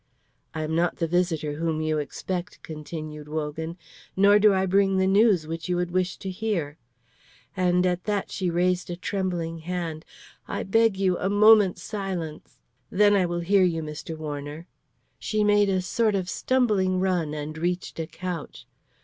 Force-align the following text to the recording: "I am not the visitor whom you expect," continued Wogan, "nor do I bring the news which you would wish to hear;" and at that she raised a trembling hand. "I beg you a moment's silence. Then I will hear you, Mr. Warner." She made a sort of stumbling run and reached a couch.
"I 0.55 0.63
am 0.63 0.73
not 0.73 0.95
the 0.95 1.05
visitor 1.05 1.53
whom 1.57 1.79
you 1.79 1.99
expect," 1.99 2.63
continued 2.63 3.27
Wogan, 3.29 3.77
"nor 4.17 4.39
do 4.39 4.51
I 4.51 4.65
bring 4.65 4.97
the 4.97 5.05
news 5.05 5.45
which 5.45 5.69
you 5.69 5.75
would 5.75 5.91
wish 5.91 6.17
to 6.17 6.31
hear;" 6.31 6.79
and 7.55 7.85
at 7.85 8.05
that 8.05 8.31
she 8.31 8.49
raised 8.49 8.89
a 8.89 8.95
trembling 8.95 9.59
hand. 9.59 10.03
"I 10.47 10.63
beg 10.63 10.97
you 10.97 11.19
a 11.19 11.29
moment's 11.29 11.83
silence. 11.83 12.57
Then 12.89 13.13
I 13.13 13.27
will 13.27 13.41
hear 13.41 13.63
you, 13.63 13.83
Mr. 13.83 14.17
Warner." 14.17 14.65
She 15.19 15.43
made 15.43 15.69
a 15.69 15.83
sort 15.83 16.15
of 16.15 16.27
stumbling 16.31 16.99
run 16.99 17.35
and 17.35 17.55
reached 17.55 17.99
a 17.99 18.07
couch. 18.07 18.65